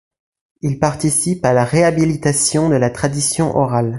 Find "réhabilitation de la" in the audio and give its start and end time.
1.63-2.89